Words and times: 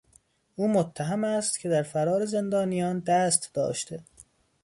او 0.55 0.67
متهم 0.67 1.23
است 1.23 1.59
که 1.59 1.69
در 1.69 1.83
فرار 1.83 2.25
زندانیان 2.25 2.99
دست 2.99 3.49
داشته. 3.53 4.03